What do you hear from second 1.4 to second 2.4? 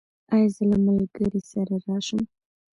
سره راشم؟